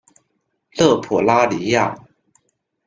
[0.71, 1.95] 勒普拉尼亚。